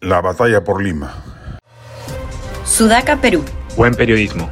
La 0.00 0.22
batalla 0.22 0.64
por 0.64 0.82
Lima. 0.82 1.12
Sudaca, 2.64 3.20
Perú. 3.20 3.44
Buen 3.76 3.94
periodismo. 3.94 4.48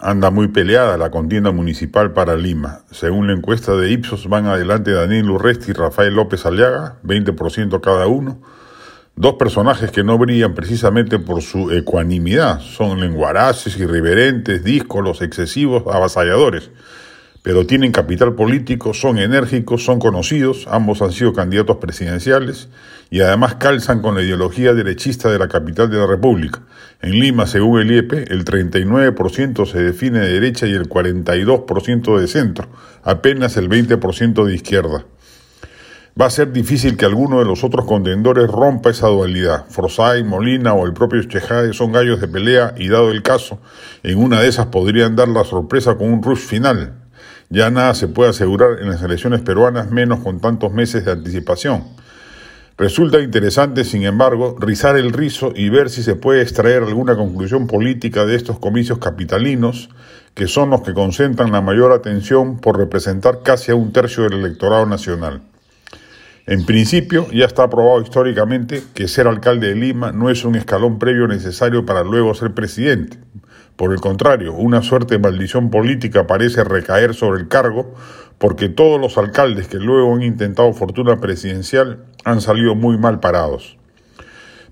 Anda 0.00 0.30
muy 0.30 0.48
peleada 0.48 0.98
la 0.98 1.12
contienda 1.12 1.52
municipal 1.52 2.12
para 2.12 2.34
Lima. 2.36 2.80
Según 2.90 3.28
la 3.28 3.34
encuesta 3.34 3.76
de 3.76 3.92
Ipsos, 3.92 4.28
van 4.28 4.46
adelante 4.46 4.90
Daniel 4.90 5.30
Urresti 5.30 5.70
y 5.70 5.74
Rafael 5.74 6.12
López 6.14 6.44
Aliaga, 6.44 6.96
20% 7.04 7.80
cada 7.80 8.08
uno. 8.08 8.40
Dos 9.14 9.34
personajes 9.34 9.92
que 9.92 10.02
no 10.02 10.18
brillan 10.18 10.54
precisamente 10.54 11.20
por 11.20 11.40
su 11.42 11.70
ecuanimidad. 11.70 12.58
Son 12.58 12.98
lenguaraces, 12.98 13.78
irreverentes, 13.78 14.64
díscolos, 14.64 15.22
excesivos, 15.22 15.84
avasalladores 15.86 16.72
pero 17.48 17.64
tienen 17.64 17.92
capital 17.92 18.34
político, 18.34 18.92
son 18.92 19.16
enérgicos, 19.16 19.82
son 19.82 19.98
conocidos, 19.98 20.66
ambos 20.70 21.00
han 21.00 21.12
sido 21.12 21.32
candidatos 21.32 21.78
presidenciales 21.78 22.68
y 23.08 23.22
además 23.22 23.54
calzan 23.54 24.02
con 24.02 24.14
la 24.14 24.22
ideología 24.22 24.74
derechista 24.74 25.30
de 25.30 25.38
la 25.38 25.48
capital 25.48 25.88
de 25.88 25.96
la 25.96 26.06
República. 26.06 26.60
En 27.00 27.12
Lima, 27.12 27.46
según 27.46 27.80
el 27.80 27.90
IEP, 27.90 28.30
el 28.30 28.44
39% 28.44 29.64
se 29.64 29.82
define 29.82 30.18
de 30.18 30.34
derecha 30.34 30.66
y 30.66 30.72
el 30.72 30.90
42% 30.90 32.20
de 32.20 32.26
centro, 32.28 32.68
apenas 33.02 33.56
el 33.56 33.70
20% 33.70 34.44
de 34.44 34.54
izquierda. 34.54 35.06
Va 36.20 36.26
a 36.26 36.30
ser 36.30 36.52
difícil 36.52 36.98
que 36.98 37.06
alguno 37.06 37.38
de 37.38 37.46
los 37.46 37.64
otros 37.64 37.86
contendores 37.86 38.50
rompa 38.50 38.90
esa 38.90 39.06
dualidad. 39.06 39.64
Forsyth, 39.70 40.26
Molina 40.26 40.74
o 40.74 40.84
el 40.84 40.92
propio 40.92 41.22
Chejade 41.22 41.72
son 41.72 41.92
gallos 41.92 42.20
de 42.20 42.28
pelea 42.28 42.74
y 42.76 42.88
dado 42.88 43.10
el 43.10 43.22
caso, 43.22 43.58
en 44.02 44.18
una 44.18 44.42
de 44.42 44.48
esas 44.48 44.66
podrían 44.66 45.16
dar 45.16 45.28
la 45.28 45.44
sorpresa 45.44 45.96
con 45.96 46.12
un 46.12 46.22
rush 46.22 46.40
final, 46.40 46.97
ya 47.50 47.70
nada 47.70 47.94
se 47.94 48.08
puede 48.08 48.30
asegurar 48.30 48.80
en 48.80 48.90
las 48.90 49.02
elecciones 49.02 49.40
peruanas, 49.40 49.90
menos 49.90 50.20
con 50.20 50.40
tantos 50.40 50.72
meses 50.72 51.04
de 51.04 51.12
anticipación. 51.12 51.84
Resulta 52.76 53.20
interesante, 53.20 53.84
sin 53.84 54.04
embargo, 54.04 54.56
rizar 54.60 54.96
el 54.96 55.12
rizo 55.12 55.52
y 55.54 55.68
ver 55.68 55.90
si 55.90 56.02
se 56.02 56.14
puede 56.14 56.42
extraer 56.42 56.84
alguna 56.84 57.16
conclusión 57.16 57.66
política 57.66 58.24
de 58.24 58.36
estos 58.36 58.60
comicios 58.60 58.98
capitalinos, 58.98 59.88
que 60.34 60.46
son 60.46 60.70
los 60.70 60.82
que 60.82 60.94
concentran 60.94 61.50
la 61.50 61.60
mayor 61.60 61.90
atención 61.90 62.60
por 62.60 62.78
representar 62.78 63.42
casi 63.42 63.72
a 63.72 63.74
un 63.74 63.92
tercio 63.92 64.22
del 64.22 64.34
electorado 64.34 64.86
nacional. 64.86 65.42
En 66.48 66.64
principio, 66.64 67.30
ya 67.30 67.44
está 67.44 67.64
aprobado 67.64 68.00
históricamente 68.00 68.82
que 68.94 69.06
ser 69.06 69.26
alcalde 69.26 69.68
de 69.68 69.74
Lima 69.74 70.12
no 70.12 70.30
es 70.30 70.46
un 70.46 70.56
escalón 70.56 70.98
previo 70.98 71.28
necesario 71.28 71.84
para 71.84 72.02
luego 72.04 72.32
ser 72.32 72.54
presidente. 72.54 73.18
Por 73.76 73.92
el 73.92 74.00
contrario, 74.00 74.54
una 74.54 74.80
suerte 74.80 75.16
de 75.16 75.20
maldición 75.20 75.68
política 75.68 76.26
parece 76.26 76.64
recaer 76.64 77.12
sobre 77.12 77.42
el 77.42 77.48
cargo 77.48 77.94
porque 78.38 78.70
todos 78.70 78.98
los 78.98 79.18
alcaldes 79.18 79.68
que 79.68 79.76
luego 79.76 80.14
han 80.14 80.22
intentado 80.22 80.72
fortuna 80.72 81.20
presidencial 81.20 82.06
han 82.24 82.40
salido 82.40 82.74
muy 82.74 82.96
mal 82.96 83.20
parados. 83.20 83.76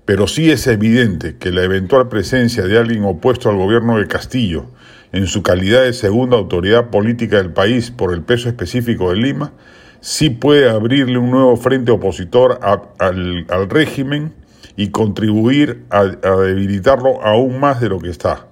Pero 0.03 0.25
sí 0.25 0.49
es 0.49 0.65
evidente 0.65 1.37
que 1.37 1.51
la 1.51 1.61
eventual 1.61 2.07
presencia 2.07 2.63
de 2.63 2.79
alguien 2.79 3.03
opuesto 3.03 3.51
al 3.51 3.57
gobierno 3.57 3.99
de 3.99 4.07
Castillo, 4.07 4.65
en 5.11 5.27
su 5.27 5.43
calidad 5.43 5.83
de 5.83 5.93
segunda 5.93 6.37
autoridad 6.37 6.89
política 6.89 7.37
del 7.37 7.53
país 7.53 7.91
por 7.91 8.15
el 8.15 8.23
peso 8.23 8.49
específico 8.49 9.11
de 9.11 9.17
Lima, 9.17 9.53
sí 10.01 10.29
puede 10.29 10.69
abrirle 10.69 11.17
un 11.17 11.31
nuevo 11.31 11.55
frente 11.57 11.91
opositor 11.91 12.59
al, 12.61 13.69
régimen 13.69 14.33
y 14.75 14.89
contribuir 14.89 15.85
a 15.89 16.03
debilitarlo 16.03 17.23
aún 17.23 17.59
más 17.59 17.81
de 17.81 17.89
lo 17.89 17.99
que 17.99 18.09
está. 18.09 18.47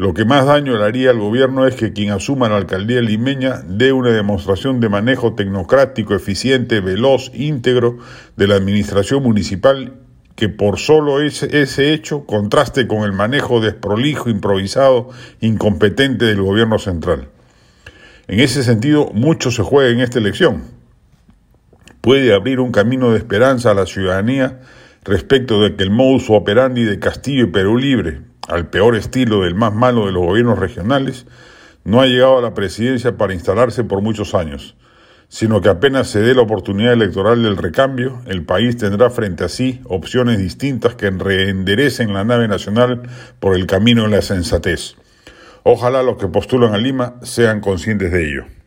Lo 0.00 0.14
que 0.14 0.24
más 0.24 0.46
daño 0.46 0.78
le 0.78 0.84
haría 0.84 1.10
al 1.10 1.18
gobierno 1.18 1.66
es 1.66 1.74
que 1.74 1.92
quien 1.92 2.10
asuma 2.10 2.48
la 2.48 2.56
alcaldía 2.56 3.02
limeña 3.02 3.60
dé 3.66 3.92
una 3.92 4.08
demostración 4.08 4.80
de 4.80 4.88
manejo 4.88 5.34
tecnocrático, 5.34 6.14
eficiente, 6.14 6.80
veloz, 6.80 7.30
íntegro 7.34 7.98
de 8.34 8.46
la 8.46 8.54
administración 8.54 9.22
municipal 9.22 9.92
que 10.36 10.48
por 10.48 10.78
solo 10.78 11.20
ese, 11.20 11.60
ese 11.60 11.92
hecho 11.92 12.24
contraste 12.24 12.86
con 12.86 13.02
el 13.02 13.12
manejo 13.12 13.60
desprolijo, 13.60 14.30
improvisado, 14.30 15.10
incompetente 15.42 16.24
del 16.24 16.40
gobierno 16.40 16.78
central. 16.78 17.28
En 18.28 18.40
ese 18.40 18.62
sentido, 18.62 19.10
mucho 19.12 19.50
se 19.50 19.62
juega 19.62 19.90
en 19.90 20.00
esta 20.00 20.18
elección. 20.18 20.62
Puede 22.00 22.32
abrir 22.34 22.60
un 22.60 22.72
camino 22.72 23.10
de 23.10 23.18
esperanza 23.18 23.70
a 23.70 23.74
la 23.74 23.86
ciudadanía 23.86 24.60
respecto 25.04 25.60
de 25.60 25.76
que 25.76 25.82
el 25.82 25.90
modus 25.90 26.30
operandi 26.30 26.84
de 26.84 26.98
Castillo 26.98 27.44
y 27.44 27.50
Perú 27.50 27.76
Libre, 27.76 28.22
al 28.48 28.68
peor 28.68 28.96
estilo 28.96 29.42
del 29.42 29.54
más 29.54 29.74
malo 29.74 30.06
de 30.06 30.12
los 30.12 30.24
gobiernos 30.24 30.58
regionales, 30.58 31.26
no 31.84 32.00
ha 32.00 32.06
llegado 32.06 32.38
a 32.38 32.42
la 32.42 32.54
presidencia 32.54 33.16
para 33.16 33.34
instalarse 33.34 33.84
por 33.84 34.02
muchos 34.02 34.34
años, 34.34 34.76
sino 35.28 35.60
que 35.60 35.68
apenas 35.68 36.08
se 36.08 36.20
dé 36.20 36.34
la 36.34 36.42
oportunidad 36.42 36.92
electoral 36.92 37.42
del 37.42 37.56
recambio, 37.56 38.20
el 38.26 38.44
país 38.44 38.76
tendrá 38.76 39.10
frente 39.10 39.44
a 39.44 39.48
sí 39.48 39.80
opciones 39.84 40.38
distintas 40.38 40.94
que 40.94 41.10
reenderecen 41.10 42.12
la 42.12 42.24
nave 42.24 42.48
nacional 42.48 43.02
por 43.38 43.54
el 43.54 43.66
camino 43.66 44.02
de 44.02 44.08
la 44.08 44.22
sensatez. 44.22 44.96
Ojalá 45.62 46.02
los 46.02 46.16
que 46.16 46.28
postulan 46.28 46.74
a 46.74 46.78
Lima 46.78 47.16
sean 47.22 47.60
conscientes 47.60 48.10
de 48.12 48.26
ello. 48.26 48.59